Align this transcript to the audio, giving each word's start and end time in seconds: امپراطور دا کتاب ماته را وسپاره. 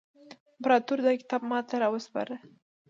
امپراطور 0.57 0.97
دا 1.05 1.11
کتاب 1.21 1.41
ماته 1.51 1.75
را 1.81 1.87
وسپاره. 1.95 2.35